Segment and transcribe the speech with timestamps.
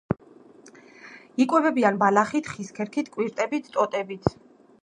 [1.45, 4.35] იკვებებიან ბალახით, ხის ქერქით, კვირტებით, ტოტებით.